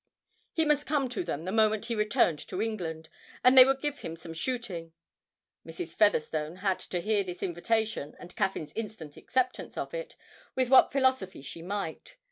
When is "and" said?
3.43-3.55, 8.19-8.35